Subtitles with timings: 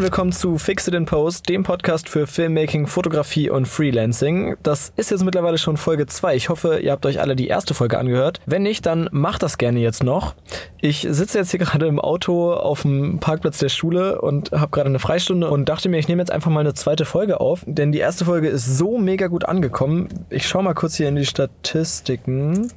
[0.00, 4.56] und willkommen zu Fix It in Post, dem Podcast für Filmmaking, Fotografie und Freelancing.
[4.62, 6.36] Das ist jetzt mittlerweile schon Folge 2.
[6.36, 8.40] Ich hoffe, ihr habt euch alle die erste Folge angehört.
[8.46, 10.34] Wenn nicht, dann macht das gerne jetzt noch.
[10.80, 14.88] Ich sitze jetzt hier gerade im Auto auf dem Parkplatz der Schule und habe gerade
[14.88, 17.92] eine Freistunde und dachte mir, ich nehme jetzt einfach mal eine zweite Folge auf, denn
[17.92, 20.08] die erste Folge ist so mega gut angekommen.
[20.30, 22.70] Ich schaue mal kurz hier in die Statistiken.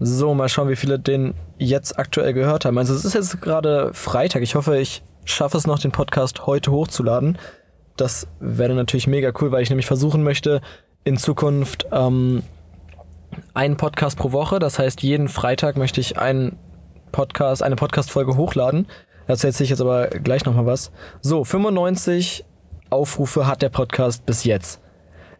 [0.00, 1.34] So, mal schauen, wie viele den
[1.68, 2.78] jetzt aktuell gehört haben.
[2.78, 4.42] Also es ist jetzt gerade Freitag.
[4.42, 7.38] Ich hoffe, ich schaffe es noch, den Podcast heute hochzuladen.
[7.96, 10.60] Das wäre natürlich mega cool, weil ich nämlich versuchen möchte,
[11.04, 12.42] in Zukunft ähm,
[13.54, 14.58] einen Podcast pro Woche.
[14.58, 16.58] Das heißt, jeden Freitag möchte ich einen
[17.12, 18.86] Podcast, eine Podcast-Folge hochladen.
[19.26, 20.90] Dazu erzähle ich jetzt aber gleich nochmal was.
[21.20, 22.44] So, 95
[22.90, 24.82] Aufrufe hat der Podcast bis jetzt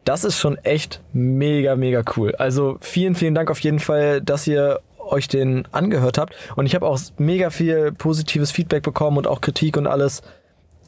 [0.04, 2.34] das ist schon echt mega, mega cool.
[2.36, 4.80] Also vielen, vielen Dank auf jeden Fall, dass ihr
[5.12, 6.34] euch den angehört habt.
[6.56, 10.22] Und ich habe auch mega viel positives Feedback bekommen und auch Kritik und alles.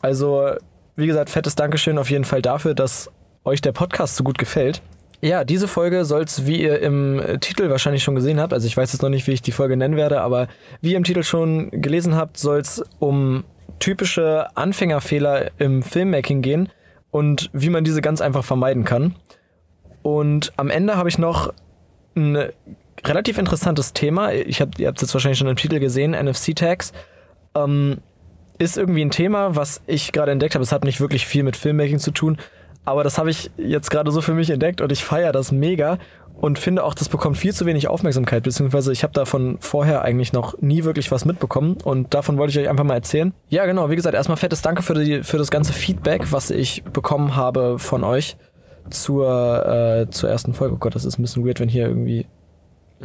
[0.00, 0.50] Also,
[0.97, 3.11] wie gesagt, fettes Dankeschön auf jeden Fall dafür, dass
[3.45, 4.83] euch der Podcast so gut gefällt.
[5.20, 8.77] Ja, diese Folge soll es, wie ihr im Titel wahrscheinlich schon gesehen habt, also ich
[8.77, 10.48] weiß jetzt noch nicht, wie ich die Folge nennen werde, aber
[10.83, 13.45] wie ihr im Titel schon gelesen habt, soll es um
[13.78, 16.69] typische Anfängerfehler im Filmmaking gehen
[17.11, 19.14] und wie man diese ganz einfach vermeiden kann.
[20.02, 21.55] Und am Ende habe ich noch
[22.14, 22.50] ein
[23.05, 24.33] relativ interessantes Thema.
[24.33, 26.92] Ich hab, ihr habt es jetzt wahrscheinlich schon im Titel gesehen, NFC-Tags.
[27.55, 27.98] Ähm,
[28.58, 30.62] ist irgendwie ein Thema, was ich gerade entdeckt habe.
[30.62, 32.38] Es hat nicht wirklich viel mit Filmmaking zu tun,
[32.84, 35.98] aber das habe ich jetzt gerade so für mich entdeckt und ich feiere das mega
[36.36, 40.33] und finde auch, das bekommt viel zu wenig Aufmerksamkeit, beziehungsweise ich habe davon vorher eigentlich
[40.33, 43.33] noch nie wirklich was mitbekommen und davon wollte ich euch einfach mal erzählen.
[43.48, 46.83] Ja, genau, wie gesagt, erstmal fettes Danke für, die, für das ganze Feedback, was ich
[46.84, 48.36] bekommen habe von euch
[48.91, 50.74] zur, äh, zur ersten Folge.
[50.74, 52.27] Oh Gott, das ist ein bisschen weird, wenn hier irgendwie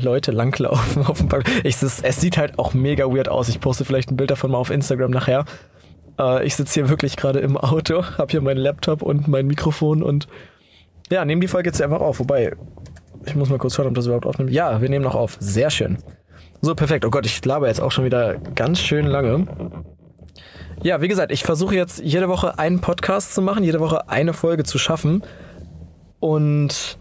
[0.03, 1.49] Leute langlaufen auf dem Park.
[1.63, 3.49] Ich, es, es sieht halt auch mega weird aus.
[3.49, 5.45] Ich poste vielleicht ein Bild davon mal auf Instagram nachher.
[6.19, 10.03] Äh, ich sitze hier wirklich gerade im Auto, habe hier meinen Laptop und mein Mikrofon
[10.03, 10.27] und
[11.11, 12.19] ja, nehme die Folge jetzt einfach auf.
[12.19, 12.55] Wobei,
[13.25, 14.51] ich muss mal kurz schauen, ob das überhaupt aufnimmt.
[14.51, 15.37] Ja, wir nehmen noch auf.
[15.39, 15.97] Sehr schön.
[16.61, 17.05] So, perfekt.
[17.05, 19.47] Oh Gott, ich laber jetzt auch schon wieder ganz schön lange.
[20.83, 24.33] Ja, wie gesagt, ich versuche jetzt jede Woche einen Podcast zu machen, jede Woche eine
[24.33, 25.23] Folge zu schaffen.
[26.19, 26.98] Und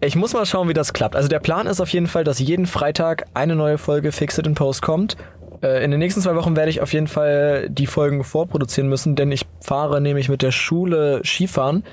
[0.00, 1.16] ich muss mal schauen, wie das klappt.
[1.16, 4.54] Also der Plan ist auf jeden Fall, dass jeden Freitag eine neue Folge Fixed in
[4.54, 5.16] Post kommt.
[5.62, 9.16] Äh, in den nächsten zwei Wochen werde ich auf jeden Fall die Folgen vorproduzieren müssen,
[9.16, 11.84] denn ich fahre nämlich mit der Schule Skifahren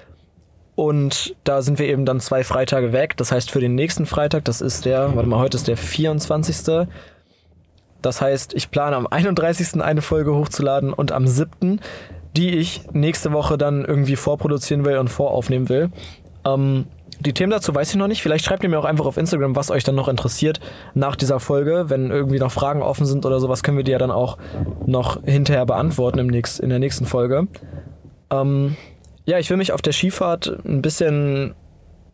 [0.75, 3.15] und da sind wir eben dann zwei Freitage weg.
[3.17, 6.87] Das heißt, für den nächsten Freitag, das ist der, warte mal, heute ist der 24.
[8.01, 9.81] Das heißt, ich plane am 31.
[9.81, 11.79] eine Folge hochzuladen und am 7.,
[12.35, 15.89] die ich nächste Woche dann irgendwie vorproduzieren will und voraufnehmen will.
[16.45, 16.87] Ähm,
[17.25, 18.21] die Themen dazu weiß ich noch nicht.
[18.21, 20.59] Vielleicht schreibt ihr mir auch einfach auf Instagram, was euch dann noch interessiert
[20.93, 21.85] nach dieser Folge.
[21.89, 24.37] Wenn irgendwie noch Fragen offen sind oder sowas, können wir die ja dann auch
[24.85, 27.47] noch hinterher beantworten im nächst, in der nächsten Folge.
[28.29, 28.75] Ähm,
[29.25, 31.55] ja, ich will mich auf der Skifahrt ein bisschen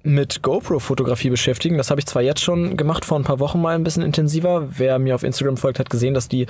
[0.03, 1.77] mit GoPro-Fotografie beschäftigen.
[1.77, 4.67] Das habe ich zwar jetzt schon gemacht, vor ein paar Wochen mal ein bisschen intensiver.
[4.77, 6.47] Wer mir auf Instagram folgt, hat gesehen, dass die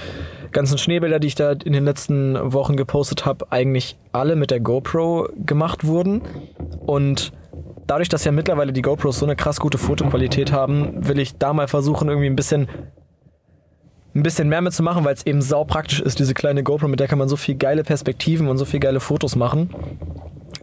[0.51, 4.61] ganzen Schneebilder, die ich da in den letzten Wochen gepostet habe, eigentlich alle mit der
[4.61, 6.21] GoPro gemacht wurden.
[6.85, 7.33] Und
[7.91, 11.51] dadurch, dass ja mittlerweile die GoPros so eine krass gute Fotoqualität haben, will ich da
[11.51, 12.69] mal versuchen, irgendwie ein bisschen
[14.15, 17.09] ein bisschen mehr mitzumachen, weil es eben sau praktisch ist, diese kleine GoPro, mit der
[17.09, 19.69] kann man so viel geile Perspektiven und so viel geile Fotos machen.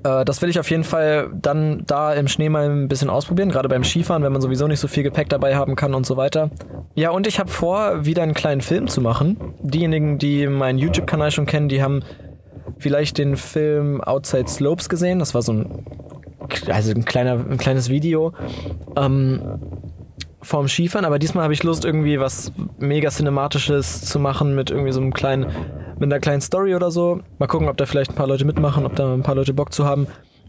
[0.05, 3.51] Äh, das will ich auf jeden Fall dann da im Schnee mal ein bisschen ausprobieren,
[3.51, 6.17] gerade beim Skifahren, wenn man sowieso nicht so viel Gepäck dabei haben kann und so
[6.17, 6.51] weiter.
[6.95, 9.55] Ja, und ich habe vor, wieder einen kleinen Film zu machen.
[9.61, 12.03] Diejenigen, die meinen YouTube-Kanal schon kennen, die haben
[12.79, 15.19] vielleicht den Film Outside Slopes gesehen.
[15.19, 15.85] Das war so ein,
[16.69, 18.33] also ein, kleiner, ein kleines Video.
[18.97, 19.41] Ähm,
[20.41, 24.93] vorm Skifahren, aber diesmal habe ich Lust, irgendwie was mega Cinematisches zu machen mit irgendwie
[24.93, 25.47] so einem kleinen
[25.99, 27.21] mit einer kleinen Story oder so.
[27.39, 29.73] Mal gucken, ob da vielleicht ein paar Leute mitmachen, ob da ein paar Leute Bock
[29.73, 30.07] zu haben.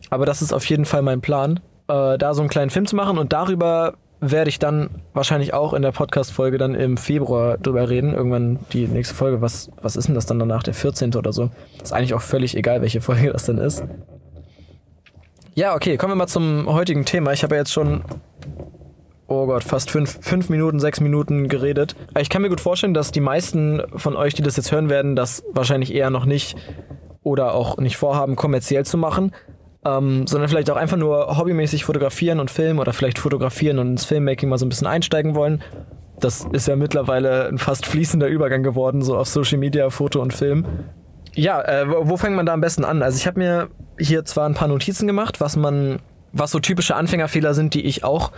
[0.10, 2.96] Aber das ist auf jeden Fall mein Plan, äh, da so einen kleinen Film zu
[2.96, 7.90] machen und darüber werde ich dann wahrscheinlich auch in der Podcast-Folge dann im Februar drüber
[7.90, 8.14] reden.
[8.14, 9.42] Irgendwann die nächste Folge.
[9.42, 10.62] Was, was ist denn das dann danach?
[10.62, 11.16] Der 14.
[11.16, 11.52] oder so?
[11.82, 13.84] Ist eigentlich auch völlig egal, welche Folge das dann ist.
[15.56, 17.34] Ja, okay, kommen wir mal zum heutigen Thema.
[17.34, 18.04] Ich habe ja jetzt schon
[19.30, 21.96] oh Gott, fast fünf, fünf Minuten, sechs Minuten geredet.
[22.20, 25.16] Ich kann mir gut vorstellen, dass die meisten von euch, die das jetzt hören werden,
[25.16, 26.58] das wahrscheinlich eher noch nicht
[27.22, 29.32] oder auch nicht vorhaben, kommerziell zu machen.
[29.86, 34.04] Ähm, sondern vielleicht auch einfach nur hobbymäßig fotografieren und filmen oder vielleicht fotografieren und ins
[34.04, 35.64] Filmmaking mal so ein bisschen einsteigen wollen.
[36.20, 40.34] Das ist ja mittlerweile ein fast fließender Übergang geworden, so auf Social Media, Foto und
[40.34, 40.66] Film.
[41.34, 43.02] Ja, äh, wo, wo fängt man da am besten an?
[43.02, 43.70] Also ich habe mir
[44.00, 46.00] hier zwar ein paar Notizen gemacht, was man
[46.32, 48.32] was so typische Anfängerfehler sind, die ich auch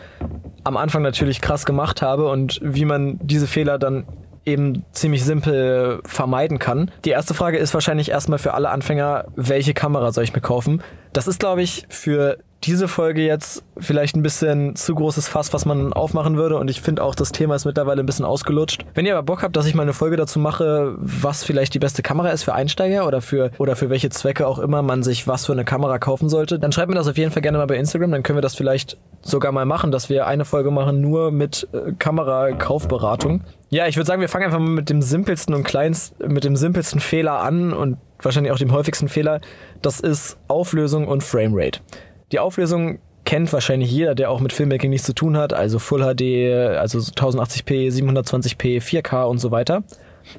[0.63, 4.06] am Anfang natürlich krass gemacht habe und wie man diese Fehler dann
[4.46, 6.90] eben ziemlich simpel vermeiden kann.
[7.06, 10.81] Die erste Frage ist wahrscheinlich erstmal für alle Anfänger, welche Kamera soll ich mir kaufen?
[11.13, 15.66] Das ist, glaube ich, für diese Folge jetzt vielleicht ein bisschen zu großes Fass, was
[15.66, 16.58] man aufmachen würde.
[16.58, 18.86] Und ich finde auch, das Thema ist mittlerweile ein bisschen ausgelutscht.
[18.94, 21.80] Wenn ihr aber Bock habt, dass ich mal eine Folge dazu mache, was vielleicht die
[21.80, 25.28] beste Kamera ist für Einsteiger oder für, oder für welche Zwecke auch immer man sich
[25.28, 27.68] was für eine Kamera kaufen sollte, dann schreibt mir das auf jeden Fall gerne mal
[27.68, 28.12] bei Instagram.
[28.12, 31.68] Dann können wir das vielleicht sogar mal machen, dass wir eine Folge machen nur mit
[31.74, 33.42] äh, Kamerakaufberatung.
[33.69, 36.56] Ja, ich würde sagen, wir fangen einfach mal mit dem simpelsten und kleinsten, mit dem
[36.56, 39.42] simpelsten Fehler an und wahrscheinlich auch dem häufigsten Fehler.
[39.81, 41.80] Das ist Auflösung und Framerate.
[42.31, 46.01] Die Auflösung kennt wahrscheinlich jeder, der auch mit Filmmaking nichts zu tun hat, also Full
[46.01, 49.83] HD, also 1080p, 720p, 4K und so weiter.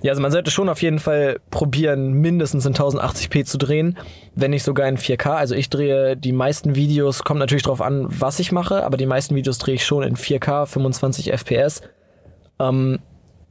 [0.00, 3.98] Ja, also man sollte schon auf jeden Fall probieren, mindestens in 1080p zu drehen,
[4.34, 5.34] wenn nicht sogar in 4K.
[5.34, 9.06] Also ich drehe die meisten Videos, kommt natürlich drauf an, was ich mache, aber die
[9.06, 11.82] meisten Videos drehe ich schon in 4K, 25 FPS.
[12.58, 13.00] Ähm,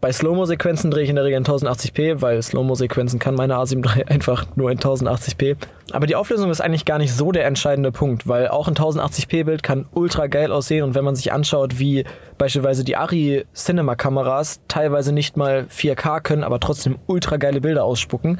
[0.02, 4.06] bei Slow-Mo-Sequenzen drehe ich in der Regel in 1080p, weil Slow-Mo-Sequenzen kann meine A7 III
[4.08, 5.56] einfach nur in 1080p.
[5.92, 9.62] Aber die Auflösung ist eigentlich gar nicht so der entscheidende Punkt, weil auch ein 1080p-Bild
[9.62, 12.04] kann ultra geil aussehen und wenn man sich anschaut, wie
[12.40, 17.84] beispielsweise die Ari Cinema Kameras teilweise nicht mal 4K können, aber trotzdem ultra geile Bilder
[17.84, 18.40] ausspucken,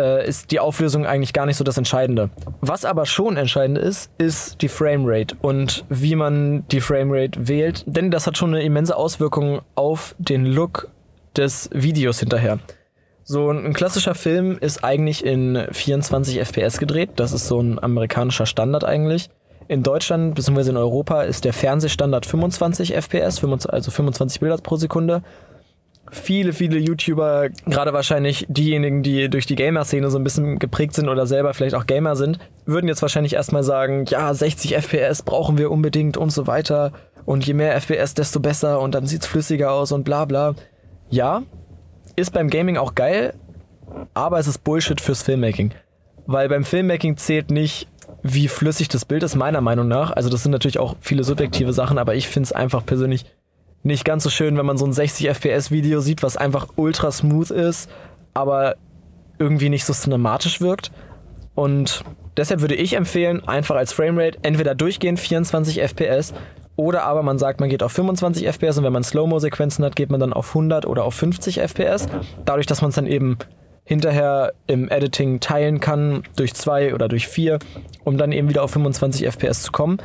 [0.00, 2.30] äh, ist die Auflösung eigentlich gar nicht so das Entscheidende.
[2.60, 8.10] Was aber schon entscheidend ist, ist die Framerate und wie man die Framerate wählt, denn
[8.10, 10.88] das hat schon eine immense Auswirkung auf den Look
[11.36, 12.58] des Videos hinterher.
[13.22, 17.10] So ein klassischer Film ist eigentlich in 24 FPS gedreht.
[17.16, 19.30] Das ist so ein amerikanischer Standard eigentlich.
[19.68, 20.70] In Deutschland bzw.
[20.70, 25.22] in Europa ist der Fernsehstandard 25 FPS, also 25 Bilder pro Sekunde
[26.10, 31.08] viele, viele YouTuber, gerade wahrscheinlich diejenigen, die durch die Gamer-Szene so ein bisschen geprägt sind
[31.08, 35.58] oder selber vielleicht auch Gamer sind, würden jetzt wahrscheinlich erstmal sagen, ja, 60 FPS brauchen
[35.58, 36.92] wir unbedingt und so weiter.
[37.24, 40.54] Und je mehr FPS, desto besser und dann sieht's flüssiger aus und bla bla.
[41.10, 41.42] Ja,
[42.16, 43.34] ist beim Gaming auch geil,
[44.14, 45.72] aber es ist Bullshit fürs Filmmaking.
[46.26, 47.88] Weil beim Filmmaking zählt nicht,
[48.22, 50.10] wie flüssig das Bild ist, meiner Meinung nach.
[50.10, 53.24] Also das sind natürlich auch viele subjektive Sachen, aber ich finde es einfach persönlich
[53.82, 57.10] nicht ganz so schön, wenn man so ein 60 FPS Video sieht, was einfach ultra
[57.10, 57.90] smooth ist,
[58.34, 58.76] aber
[59.38, 60.90] irgendwie nicht so cinematisch wirkt.
[61.54, 62.04] Und
[62.36, 66.34] deshalb würde ich empfehlen, einfach als Framerate entweder durchgehend 24 FPS
[66.76, 70.10] oder aber man sagt, man geht auf 25 FPS und wenn man Slow-Mo-Sequenzen hat, geht
[70.10, 72.06] man dann auf 100 oder auf 50 FPS.
[72.46, 73.36] Dadurch, dass man es dann eben
[73.84, 77.58] hinterher im Editing teilen kann durch zwei oder durch vier,
[78.04, 79.98] um dann eben wieder auf 25 FPS zu kommen.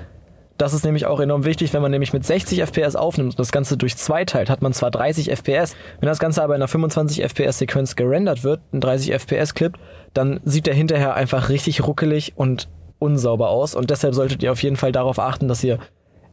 [0.57, 3.52] Das ist nämlich auch enorm wichtig, wenn man nämlich mit 60 FPS aufnimmt und das
[3.52, 5.75] Ganze durch zwei teilt, hat man zwar 30 FPS.
[6.00, 9.78] Wenn das Ganze aber in einer 25 FPS Sequenz gerendert wird, ein 30 FPS Clip,
[10.13, 12.69] dann sieht der hinterher einfach richtig ruckelig und
[13.00, 15.80] unsauber aus und deshalb solltet ihr auf jeden Fall darauf achten, dass ihr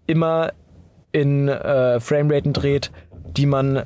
[0.06, 0.52] immer
[1.10, 2.92] in äh, Frameraten dreht,
[3.36, 3.82] die man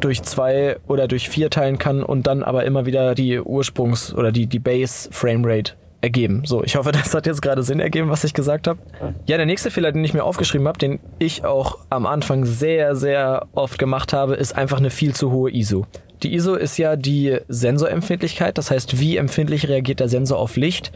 [0.00, 4.32] durch zwei oder durch vier teilen kann und dann aber immer wieder die Ursprungs- oder
[4.32, 6.42] die, die Base-Framerate ergeben.
[6.44, 8.78] So, ich hoffe, das hat jetzt gerade Sinn ergeben, was ich gesagt habe.
[9.26, 12.94] Ja, der nächste Fehler, den ich mir aufgeschrieben habe, den ich auch am Anfang sehr,
[12.94, 15.86] sehr oft gemacht habe, ist einfach eine viel zu hohe ISO.
[16.22, 20.92] Die ISO ist ja die Sensorempfindlichkeit, das heißt, wie empfindlich reagiert der Sensor auf Licht.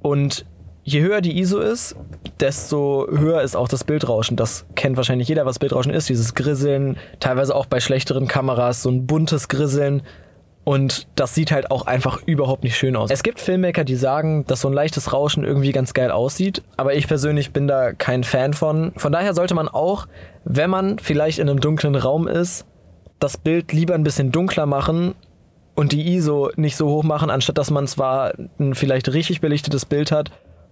[0.00, 0.46] Und
[0.82, 1.96] je höher die ISO ist,
[2.40, 4.36] desto höher ist auch das Bildrauschen.
[4.36, 6.08] Das kennt wahrscheinlich jeder, was Bildrauschen ist.
[6.08, 10.02] Dieses Grisseln, teilweise auch bei schlechteren Kameras, so ein buntes Grisseln.
[10.68, 13.10] Und das sieht halt auch einfach überhaupt nicht schön aus.
[13.10, 16.92] Es gibt Filmmaker, die sagen, dass so ein leichtes Rauschen irgendwie ganz geil aussieht, aber
[16.92, 18.92] ich persönlich bin da kein Fan von.
[18.94, 20.08] Von daher sollte man auch,
[20.44, 22.66] wenn man vielleicht in einem dunklen Raum ist,
[23.18, 25.14] das Bild lieber ein bisschen dunkler machen
[25.74, 29.86] und die ISO nicht so hoch machen, anstatt dass man zwar ein vielleicht richtig belichtetes
[29.86, 30.30] Bild hat,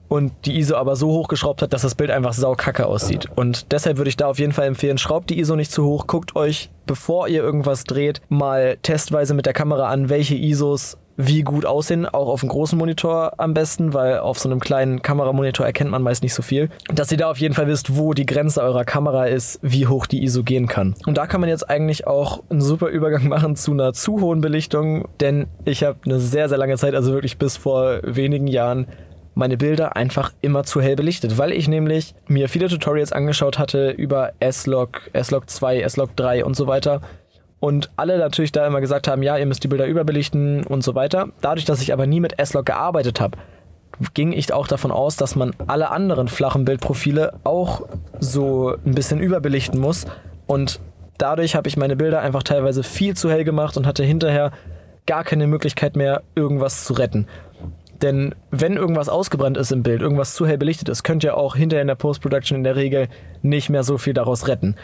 [0.09, 3.27] und die ISO aber so hochgeschraubt hat, dass das Bild einfach saukacke aussieht.
[3.35, 6.07] Und deshalb würde ich da auf jeden Fall empfehlen, schraubt die ISO nicht zu hoch,
[6.07, 11.43] guckt euch, bevor ihr irgendwas dreht, mal testweise mit der Kamera an, welche ISOs wie
[11.43, 15.65] gut aussehen, auch auf einem großen Monitor am besten, weil auf so einem kleinen Kameramonitor
[15.65, 16.69] erkennt man meist nicht so viel.
[16.93, 20.07] Dass ihr da auf jeden Fall wisst, wo die Grenze eurer Kamera ist, wie hoch
[20.07, 20.95] die ISO gehen kann.
[21.07, 24.41] Und da kann man jetzt eigentlich auch einen super Übergang machen zu einer zu hohen
[24.41, 28.87] Belichtung, denn ich habe eine sehr, sehr lange Zeit, also wirklich bis vor wenigen Jahren,
[29.37, 33.90] meine Bilder einfach immer zu hell belichtet, weil ich nämlich mir viele Tutorials angeschaut hatte
[33.90, 37.02] über S-Log, S-Log 2, S-Log 3 und so weiter.
[37.61, 40.95] Und alle natürlich da immer gesagt haben, ja, ihr müsst die Bilder überbelichten und so
[40.95, 41.28] weiter.
[41.43, 43.37] Dadurch, dass ich aber nie mit S-Log gearbeitet habe,
[44.14, 47.83] ging ich auch davon aus, dass man alle anderen flachen Bildprofile auch
[48.19, 50.07] so ein bisschen überbelichten muss.
[50.47, 50.81] Und
[51.19, 54.50] dadurch habe ich meine Bilder einfach teilweise viel zu hell gemacht und hatte hinterher
[55.07, 57.26] gar keine Möglichkeit mehr, irgendwas zu retten.
[58.03, 61.57] Denn wenn irgendwas ausgebrannt ist im Bild, irgendwas zu hell belichtet ist, könnt ihr auch
[61.57, 63.09] hinterher in der Post-Production in der Regel
[63.43, 64.76] nicht mehr so viel daraus retten.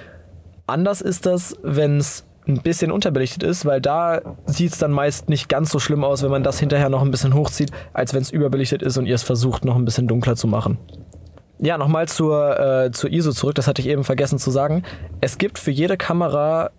[0.66, 5.28] Anders ist das, wenn es ein bisschen unterbelichtet ist, weil da sieht es dann meist
[5.28, 8.22] nicht ganz so schlimm aus, wenn man das hinterher noch ein bisschen hochzieht, als wenn
[8.22, 10.78] es überbelichtet ist und ihr es versucht noch ein bisschen dunkler zu machen.
[11.60, 14.82] Ja, nochmal zur, äh, zur ISO zurück, das hatte ich eben vergessen zu sagen.
[15.20, 16.70] Es gibt für jede Kamera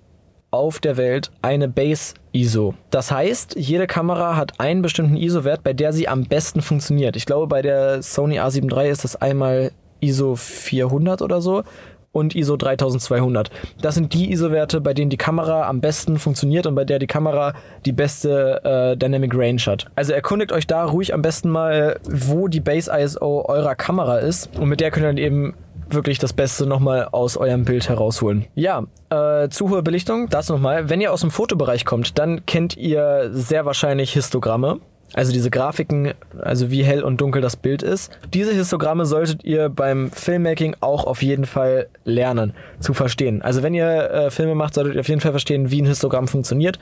[0.54, 2.76] auf der Welt eine Base ISO.
[2.92, 7.16] Das heißt, jede Kamera hat einen bestimmten ISO-Wert, bei der sie am besten funktioniert.
[7.16, 11.64] Ich glaube, bei der Sony A7 III ist das einmal ISO 400 oder so
[12.12, 13.50] und ISO 3200.
[13.82, 17.08] Das sind die ISO-Werte, bei denen die Kamera am besten funktioniert und bei der die
[17.08, 17.54] Kamera
[17.86, 19.88] die beste äh, Dynamic Range hat.
[19.96, 24.56] Also erkundigt euch da ruhig am besten mal, wo die Base ISO eurer Kamera ist
[24.58, 25.56] und mit der könnt ihr dann eben
[25.94, 28.46] wirklich das Beste nochmal aus eurem Bild herausholen.
[28.56, 30.90] Ja, äh, zu hohe Belichtung, das nochmal.
[30.90, 34.80] Wenn ihr aus dem Fotobereich kommt, dann kennt ihr sehr wahrscheinlich Histogramme.
[35.14, 38.12] Also diese Grafiken, also wie hell und dunkel das Bild ist.
[38.34, 43.44] Diese Histogramme solltet ihr beim Filmmaking auch auf jeden Fall lernen zu verstehen.
[43.44, 46.28] Also wenn ihr äh, Filme macht, solltet ihr auf jeden Fall verstehen, wie ein Histogramm
[46.28, 46.80] funktioniert.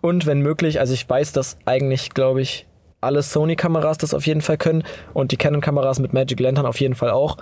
[0.00, 2.66] Und wenn möglich, also ich weiß, dass eigentlich, glaube ich,
[3.00, 6.94] alle Sony-Kameras das auf jeden Fall können und die Canon-Kameras mit Magic Lantern auf jeden
[6.94, 7.36] Fall auch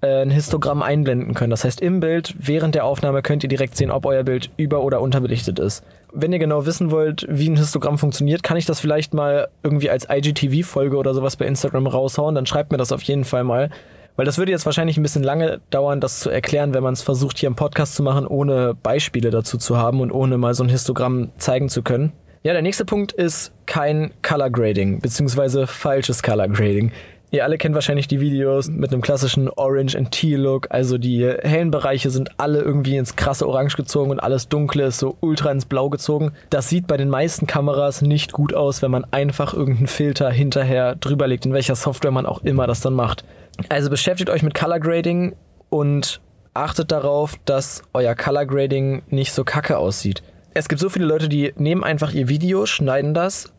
[0.00, 1.50] äh, ein Histogramm einblenden können.
[1.50, 4.82] Das heißt, im Bild während der Aufnahme könnt ihr direkt sehen, ob euer Bild über-
[4.82, 5.84] oder unterbelichtet ist.
[6.12, 9.90] Wenn ihr genau wissen wollt, wie ein Histogramm funktioniert, kann ich das vielleicht mal irgendwie
[9.90, 12.34] als IGTV-Folge oder sowas bei Instagram raushauen.
[12.34, 13.70] Dann schreibt mir das auf jeden Fall mal.
[14.16, 17.02] Weil das würde jetzt wahrscheinlich ein bisschen lange dauern, das zu erklären, wenn man es
[17.02, 20.62] versucht, hier im Podcast zu machen, ohne Beispiele dazu zu haben und ohne mal so
[20.62, 22.12] ein Histogramm zeigen zu können.
[22.46, 26.92] Ja, der nächste Punkt ist kein Color Grading, beziehungsweise falsches Color Grading.
[27.30, 30.66] Ihr alle kennt wahrscheinlich die Videos mit einem klassischen Orange and Teal Look.
[30.68, 34.98] Also die hellen Bereiche sind alle irgendwie ins krasse Orange gezogen und alles dunkle ist
[34.98, 36.32] so ultra ins Blau gezogen.
[36.50, 40.96] Das sieht bei den meisten Kameras nicht gut aus, wenn man einfach irgendeinen Filter hinterher
[40.96, 43.24] drüberlegt, in welcher Software man auch immer das dann macht.
[43.70, 45.34] Also beschäftigt euch mit Color Grading
[45.70, 46.20] und
[46.52, 50.22] achtet darauf, dass euer Color Grading nicht so kacke aussieht
[50.54, 53.52] es gibt so viele Leute, die nehmen einfach ihr Video, schneiden das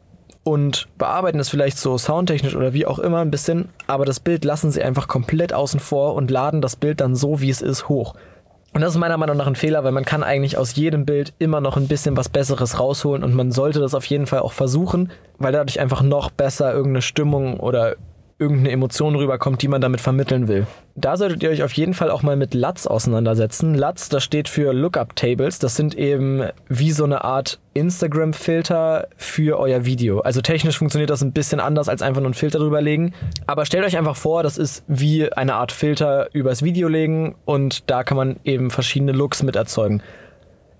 [0.43, 4.45] und bearbeiten es vielleicht so soundtechnisch oder wie auch immer ein bisschen, aber das Bild
[4.45, 7.89] lassen sie einfach komplett außen vor und laden das Bild dann so, wie es ist,
[7.89, 8.15] hoch.
[8.73, 11.33] Und das ist meiner Meinung nach ein Fehler, weil man kann eigentlich aus jedem Bild
[11.39, 14.53] immer noch ein bisschen was Besseres rausholen und man sollte das auf jeden Fall auch
[14.53, 17.95] versuchen, weil dadurch einfach noch besser irgendeine Stimmung oder
[18.37, 20.67] irgendeine Emotion rüberkommt, die man damit vermitteln will.
[20.95, 23.75] Da solltet ihr euch auf jeden Fall auch mal mit LUTs auseinandersetzen.
[23.75, 25.59] LUTs, das steht für Lookup Tables.
[25.59, 30.19] Das sind eben wie so eine Art Instagram-Filter für euer Video.
[30.19, 33.13] Also technisch funktioniert das ein bisschen anders als einfach nur einen Filter drüber legen.
[33.47, 37.89] Aber stellt euch einfach vor, das ist wie eine Art Filter übers Video legen und
[37.89, 40.01] da kann man eben verschiedene Looks mit erzeugen.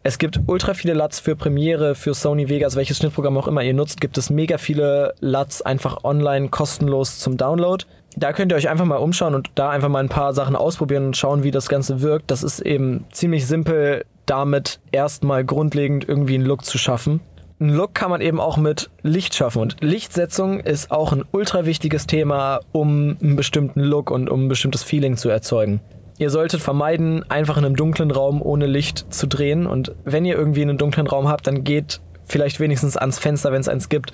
[0.08, 3.74] Es gibt ultra viele LUTs für Premiere, für Sony Vegas, welches Schnittprogramm auch immer ihr
[3.74, 7.84] nutzt, gibt es mega viele LUTs einfach online kostenlos zum Download.
[8.16, 11.08] Da könnt ihr euch einfach mal umschauen und da einfach mal ein paar Sachen ausprobieren
[11.08, 12.30] und schauen, wie das Ganze wirkt.
[12.30, 17.22] Das ist eben ziemlich simpel, damit erstmal grundlegend irgendwie einen Look zu schaffen.
[17.60, 21.66] Ein Look kann man eben auch mit Licht schaffen und Lichtsetzung ist auch ein ultra
[21.66, 25.80] wichtiges Thema, um einen bestimmten Look und um ein bestimmtes Feeling zu erzeugen.
[26.18, 29.68] Ihr solltet vermeiden, einfach in einem dunklen Raum ohne Licht zu drehen.
[29.68, 33.62] Und wenn ihr irgendwie einen dunklen Raum habt, dann geht vielleicht wenigstens ans Fenster, wenn
[33.62, 34.14] es eins gibt.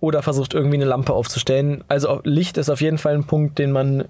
[0.00, 1.84] Oder versucht irgendwie eine Lampe aufzustellen.
[1.88, 4.04] Also Licht ist auf jeden Fall ein Punkt, den man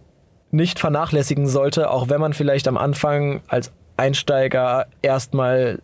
[0.50, 5.80] nicht vernachlässigen sollte, auch wenn man vielleicht am Anfang als Einsteiger erstmal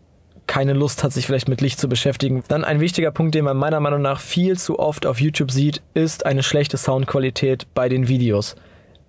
[0.47, 2.43] keine Lust hat, sich vielleicht mit Licht zu beschäftigen.
[2.49, 5.83] Dann ein wichtiger Punkt, den man meiner Meinung nach viel zu oft auf YouTube sieht,
[5.95, 8.57] ist eine schlechte Soundqualität bei den Videos.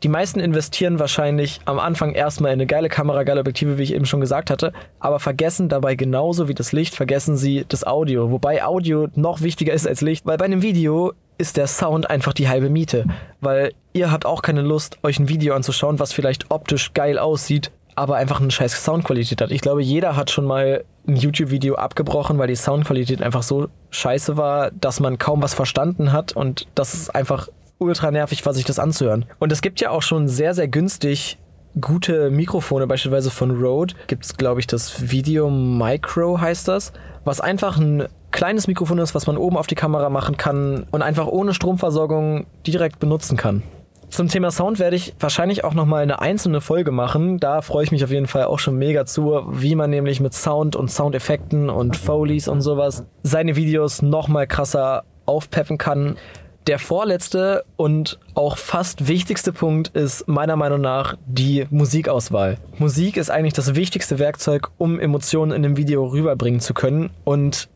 [0.04, 3.94] Die meisten investieren wahrscheinlich am Anfang erstmal in eine geile Kamera, geile Objektive, wie ich
[3.94, 8.30] eben schon gesagt hatte, aber vergessen dabei genauso wie das Licht, vergessen sie das Audio.
[8.30, 12.34] Wobei Audio noch wichtiger ist als Licht, weil bei einem Video ist der Sound einfach
[12.34, 13.06] die halbe Miete.
[13.40, 17.72] Weil ihr habt auch keine Lust, euch ein Video anzuschauen, was vielleicht optisch geil aussieht,
[17.96, 19.52] aber einfach eine scheiß Soundqualität hat.
[19.52, 24.36] Ich glaube, jeder hat schon mal ein YouTube-Video abgebrochen, weil die Soundqualität einfach so scheiße
[24.36, 27.48] war, dass man kaum was verstanden hat und das ist einfach
[27.84, 29.26] ultra nervig war, sich das anzuhören.
[29.40, 31.38] Und es gibt ja auch schon sehr, sehr günstig
[31.80, 33.96] gute Mikrofone, beispielsweise von Rode.
[34.08, 36.94] Gibt es, glaube ich, das Video Micro heißt das,
[37.26, 41.02] was einfach ein kleines Mikrofon ist, was man oben auf die Kamera machen kann und
[41.02, 43.64] einfach ohne Stromversorgung direkt benutzen kann.
[44.10, 47.40] Zum Thema Sound werde ich wahrscheinlich auch nochmal eine einzelne Folge machen.
[47.40, 50.36] Da freue ich mich auf jeden Fall auch schon mega zu, wie man nämlich mit
[50.36, 56.18] Sound und Soundeffekten und Foleys und sowas seine Videos nochmal krasser aufpeppen kann.
[56.68, 62.58] Der vorletzte und auch fast wichtigste Punkt ist meiner Meinung nach die Musikauswahl.
[62.78, 67.10] Musik ist eigentlich das wichtigste Werkzeug, um Emotionen in einem Video rüberbringen zu können.
[67.26, 67.68] Und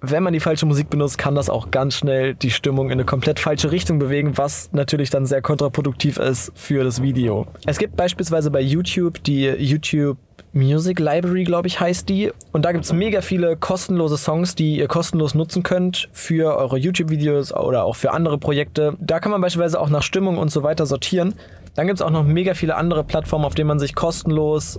[0.00, 3.04] wenn man die falsche Musik benutzt, kann das auch ganz schnell die Stimmung in eine
[3.04, 7.46] komplett falsche Richtung bewegen, was natürlich dann sehr kontraproduktiv ist für das Video.
[7.66, 10.18] Es gibt beispielsweise bei YouTube die YouTube
[10.52, 12.30] Music Library, glaube ich, heißt die.
[12.52, 16.76] Und da gibt es mega viele kostenlose Songs, die ihr kostenlos nutzen könnt für eure
[16.76, 18.94] YouTube-Videos oder auch für andere Projekte.
[19.00, 21.34] Da kann man beispielsweise auch nach Stimmung und so weiter sortieren.
[21.74, 24.78] Dann gibt es auch noch mega viele andere Plattformen, auf denen man sich kostenlos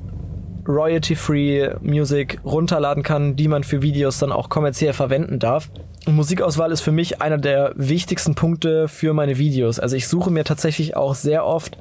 [0.68, 5.70] royalty-free Music runterladen kann, die man für Videos dann auch kommerziell verwenden darf.
[6.06, 9.80] Und Musikauswahl ist für mich einer der wichtigsten Punkte für meine Videos.
[9.80, 11.78] Also ich suche mir tatsächlich auch sehr oft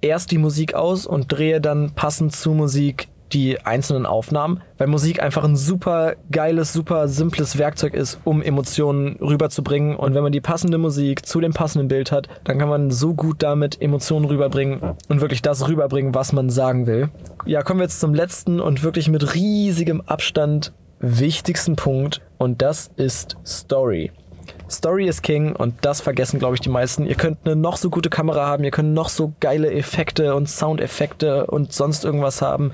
[0.00, 5.22] erst die Musik aus und drehe dann passend zu Musik die einzelnen Aufnahmen, weil Musik
[5.22, 9.96] einfach ein super geiles, super simples Werkzeug ist, um Emotionen rüberzubringen.
[9.96, 13.14] Und wenn man die passende Musik zu dem passenden Bild hat, dann kann man so
[13.14, 17.10] gut damit Emotionen rüberbringen und wirklich das rüberbringen, was man sagen will.
[17.44, 22.90] Ja, kommen wir jetzt zum letzten und wirklich mit riesigem Abstand wichtigsten Punkt und das
[22.96, 24.12] ist Story.
[24.70, 27.06] Story ist King und das vergessen, glaube ich, die meisten.
[27.06, 30.48] Ihr könnt eine noch so gute Kamera haben, ihr könnt noch so geile Effekte und
[30.48, 32.72] Soundeffekte und sonst irgendwas haben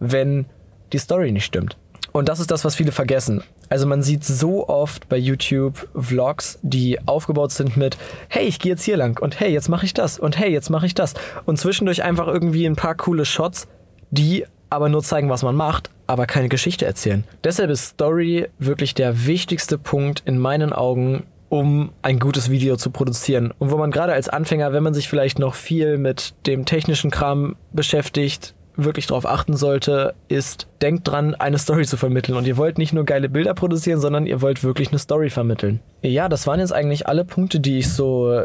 [0.00, 0.46] wenn
[0.92, 1.76] die Story nicht stimmt.
[2.12, 3.42] Und das ist das, was viele vergessen.
[3.68, 7.96] Also man sieht so oft bei YouTube Vlogs, die aufgebaut sind mit,
[8.28, 10.70] hey, ich gehe jetzt hier lang und hey, jetzt mache ich das und hey, jetzt
[10.70, 11.14] mache ich das.
[11.44, 13.66] Und zwischendurch einfach irgendwie ein paar coole Shots,
[14.12, 17.24] die aber nur zeigen, was man macht, aber keine Geschichte erzählen.
[17.42, 22.90] Deshalb ist Story wirklich der wichtigste Punkt in meinen Augen, um ein gutes Video zu
[22.90, 23.52] produzieren.
[23.58, 27.10] Und wo man gerade als Anfänger, wenn man sich vielleicht noch viel mit dem technischen
[27.10, 32.36] Kram beschäftigt, wirklich darauf achten sollte, ist, denkt dran, eine Story zu vermitteln.
[32.36, 35.80] Und ihr wollt nicht nur geile Bilder produzieren, sondern ihr wollt wirklich eine Story vermitteln.
[36.02, 38.44] Ja, das waren jetzt eigentlich alle Punkte, die ich so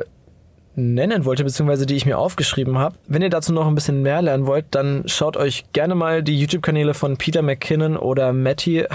[0.75, 2.95] nennen wollte, beziehungsweise die ich mir aufgeschrieben habe.
[3.07, 6.39] Wenn ihr dazu noch ein bisschen mehr lernen wollt, dann schaut euch gerne mal die
[6.39, 8.85] YouTube-Kanäle von Peter McKinnon oder Matty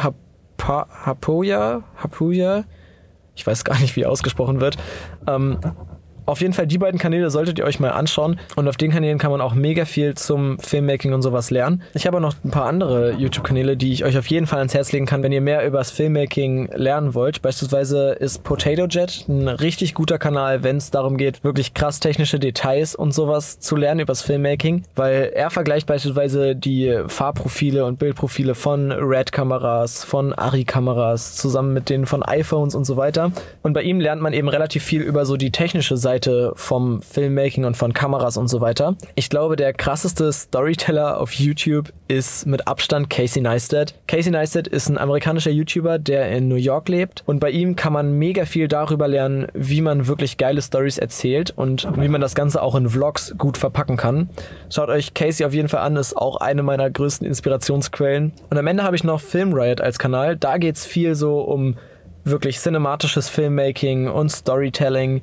[0.58, 2.64] Hapoya, Hapuya,
[3.36, 4.76] ich weiß gar nicht, wie ausgesprochen wird,
[5.26, 5.58] ähm,
[6.26, 8.38] auf jeden Fall, die beiden Kanäle solltet ihr euch mal anschauen.
[8.56, 11.82] Und auf den Kanälen kann man auch mega viel zum Filmmaking und sowas lernen.
[11.92, 14.74] Ich habe auch noch ein paar andere YouTube-Kanäle, die ich euch auf jeden Fall ans
[14.74, 17.42] Herz legen kann, wenn ihr mehr über das Filmmaking lernen wollt.
[17.42, 22.38] Beispielsweise ist Potato Jet ein richtig guter Kanal, wenn es darum geht, wirklich krass technische
[22.38, 24.84] Details und sowas zu lernen übers Filmmaking.
[24.94, 32.06] Weil er vergleicht beispielsweise die Fahrprofile und Bildprofile von Red-Kameras, von Ari-Kameras zusammen mit denen
[32.06, 33.30] von iPhones und so weiter.
[33.62, 37.02] Und bei ihm lernt man eben relativ viel über so die technische Seite Seite vom
[37.02, 38.94] Filmmaking und von Kameras und so weiter.
[39.16, 43.94] Ich glaube, der krasseste Storyteller auf YouTube ist mit Abstand Casey Neistat.
[44.06, 47.92] Casey Neistat ist ein amerikanischer YouTuber, der in New York lebt und bei ihm kann
[47.92, 52.36] man mega viel darüber lernen, wie man wirklich geile Stories erzählt und wie man das
[52.36, 54.28] Ganze auch in Vlogs gut verpacken kann.
[54.70, 58.32] Schaut euch Casey auf jeden Fall an, ist auch eine meiner größten Inspirationsquellen.
[58.50, 60.36] Und am Ende habe ich noch Film Riot als Kanal.
[60.36, 61.76] Da geht es viel so um
[62.24, 65.20] wirklich cinematisches Filmmaking und Storytelling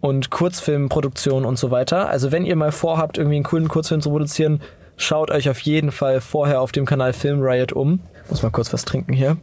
[0.00, 2.08] und Kurzfilmproduktion und so weiter.
[2.08, 4.60] Also wenn ihr mal vorhabt, irgendwie einen coolen Kurzfilm zu produzieren,
[4.96, 8.00] schaut euch auf jeden Fall vorher auf dem Kanal Film Riot um.
[8.28, 9.36] Muss mal kurz was trinken hier.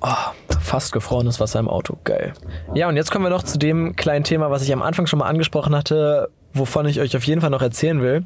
[0.00, 1.96] Oh, fast gefrorenes Wasser im Auto.
[2.04, 2.34] Geil.
[2.74, 5.18] Ja, und jetzt kommen wir noch zu dem kleinen Thema, was ich am Anfang schon
[5.18, 8.24] mal angesprochen hatte, wovon ich euch auf jeden Fall noch erzählen will.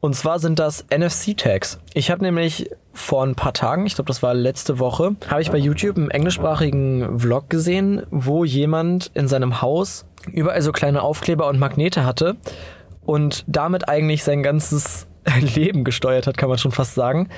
[0.00, 1.78] Und zwar sind das NFC-Tags.
[1.92, 5.50] Ich habe nämlich vor ein paar Tagen, ich glaube, das war letzte Woche, habe ich
[5.50, 11.48] bei YouTube einen englischsprachigen Vlog gesehen, wo jemand in seinem Haus überall so kleine Aufkleber
[11.48, 12.36] und Magnete hatte
[13.04, 15.06] und damit eigentlich sein ganzes
[15.54, 17.28] Leben gesteuert hat, kann man schon fast sagen.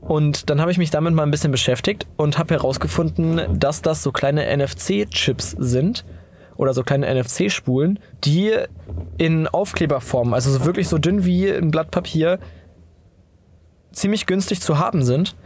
[0.00, 4.02] Und dann habe ich mich damit mal ein bisschen beschäftigt und habe herausgefunden, dass das
[4.02, 6.04] so kleine NFC-Chips sind
[6.56, 8.52] oder so kleine NFC-Spulen, die
[9.18, 12.38] in Aufkleberform, also so wirklich so dünn wie ein Blatt Papier,
[13.92, 15.36] ziemlich günstig zu haben sind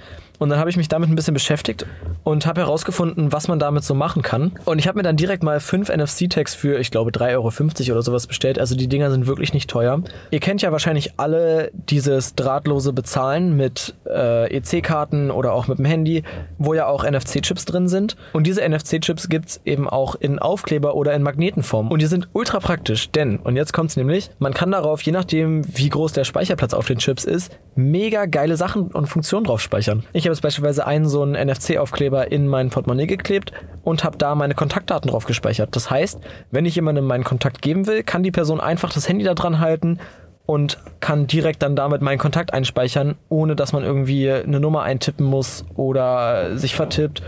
[0.41, 1.87] und dann habe ich mich damit ein bisschen beschäftigt
[2.25, 4.53] und habe herausgefunden, was man damit so machen kann.
[4.65, 8.03] Und ich habe mir dann direkt mal fünf NFC-Tags für, ich glaube, 3,50 Euro oder
[8.03, 8.59] sowas bestellt.
[8.59, 10.03] Also die Dinger sind wirklich nicht teuer.
[10.31, 15.85] Ihr kennt ja wahrscheinlich alle dieses drahtlose Bezahlen mit äh, EC-Karten oder auch mit dem
[15.85, 16.23] Handy,
[16.57, 18.17] wo ja auch NFC-Chips drin sind.
[18.33, 21.89] Und diese NFC-Chips gibt es eben auch in Aufkleber oder in Magnetenform.
[21.89, 25.13] Und die sind ultra praktisch, denn, und jetzt kommt es nämlich, man kann darauf, je
[25.13, 29.61] nachdem, wie groß der Speicherplatz auf den Chips ist, mega geile Sachen und Funktionen drauf
[29.61, 30.05] speichern.
[30.15, 34.37] Ich habe jetzt beispielsweise einen so einen NFC-Aufkleber in mein Portemonnaie geklebt und habe da
[34.37, 35.75] meine Kontaktdaten drauf gespeichert.
[35.75, 36.21] Das heißt,
[36.53, 39.59] wenn ich jemandem meinen Kontakt geben will, kann die Person einfach das Handy da dran
[39.59, 39.99] halten
[40.47, 45.25] und kann direkt dann damit meinen Kontakt einspeichern, ohne dass man irgendwie eine Nummer eintippen
[45.25, 47.23] muss oder sich vertippt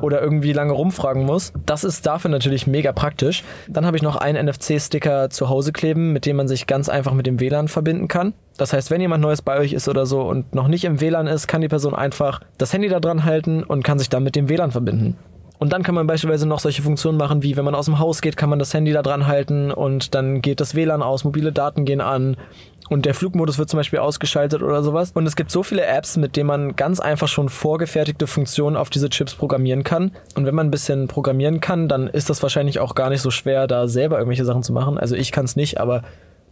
[0.00, 1.52] oder irgendwie lange rumfragen muss.
[1.66, 3.42] Das ist dafür natürlich mega praktisch.
[3.66, 7.14] Dann habe ich noch einen NFC-Sticker zu Hause kleben, mit dem man sich ganz einfach
[7.14, 8.32] mit dem WLAN verbinden kann.
[8.56, 11.26] Das heißt, wenn jemand Neues bei euch ist oder so und noch nicht im WLAN
[11.26, 14.36] ist, kann die Person einfach das Handy da dran halten und kann sich dann mit
[14.36, 15.16] dem WLAN verbinden.
[15.58, 18.20] Und dann kann man beispielsweise noch solche Funktionen machen, wie wenn man aus dem Haus
[18.20, 21.52] geht, kann man das Handy da dran halten und dann geht das WLAN aus, mobile
[21.52, 22.36] Daten gehen an
[22.88, 25.12] und der Flugmodus wird zum Beispiel ausgeschaltet oder sowas.
[25.12, 28.90] Und es gibt so viele Apps, mit denen man ganz einfach schon vorgefertigte Funktionen auf
[28.90, 30.12] diese Chips programmieren kann.
[30.34, 33.30] Und wenn man ein bisschen programmieren kann, dann ist das wahrscheinlich auch gar nicht so
[33.30, 34.98] schwer, da selber irgendwelche Sachen zu machen.
[34.98, 36.02] Also ich kann es nicht, aber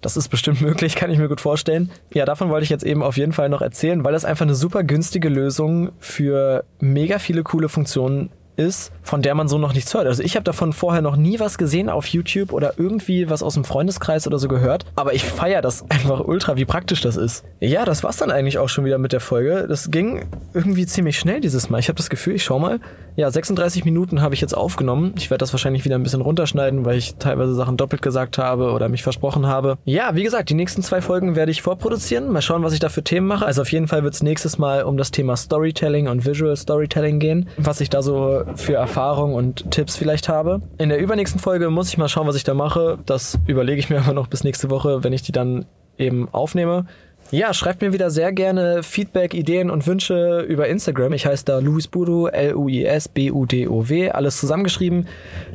[0.02, 1.90] das ist bestimmt möglich, kann ich mir gut vorstellen.
[2.12, 4.54] Ja, davon wollte ich jetzt eben auf jeden Fall noch erzählen, weil das einfach eine
[4.54, 9.92] super günstige Lösung für mega viele coole Funktionen ist, von der man so noch nichts
[9.94, 10.06] hört.
[10.06, 13.54] Also ich habe davon vorher noch nie was gesehen auf YouTube oder irgendwie was aus
[13.54, 17.44] dem Freundeskreis oder so gehört, aber ich feiere das einfach ultra, wie praktisch das ist.
[17.60, 19.66] Ja, das war's dann eigentlich auch schon wieder mit der Folge.
[19.68, 21.78] Das ging irgendwie ziemlich schnell dieses Mal.
[21.78, 22.80] Ich habe das Gefühl, ich schau mal.
[23.16, 25.14] Ja, 36 Minuten habe ich jetzt aufgenommen.
[25.16, 28.72] Ich werde das wahrscheinlich wieder ein bisschen runterschneiden, weil ich teilweise Sachen doppelt gesagt habe
[28.72, 29.78] oder mich versprochen habe.
[29.86, 32.30] Ja, wie gesagt, die nächsten zwei Folgen werde ich vorproduzieren.
[32.30, 33.46] Mal schauen, was ich da für Themen mache.
[33.46, 37.18] Also auf jeden Fall wird es nächstes Mal um das Thema Storytelling und Visual Storytelling
[37.18, 40.60] gehen, was ich da so für Erfahrung und Tipps vielleicht habe.
[40.76, 42.98] In der übernächsten Folge muss ich mal schauen, was ich da mache.
[43.06, 45.64] Das überlege ich mir aber noch bis nächste Woche, wenn ich die dann
[45.96, 46.84] eben aufnehme.
[47.30, 51.12] Ja, schreibt mir wieder sehr gerne Feedback, Ideen und Wünsche über Instagram.
[51.12, 55.08] Ich heiße da Luis Budo, L-U-I-S-B-U-D-O-W, alles zusammengeschrieben.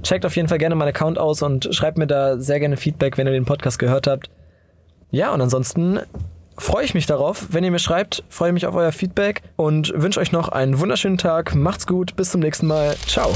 [0.03, 3.17] Checkt auf jeden Fall gerne meinen Account aus und schreibt mir da sehr gerne Feedback,
[3.17, 4.29] wenn ihr den Podcast gehört habt.
[5.11, 5.99] Ja, und ansonsten
[6.57, 7.47] freue ich mich darauf.
[7.51, 10.79] Wenn ihr mir schreibt, freue ich mich auf euer Feedback und wünsche euch noch einen
[10.79, 11.55] wunderschönen Tag.
[11.55, 12.95] Macht's gut, bis zum nächsten Mal.
[13.07, 13.31] Ciao.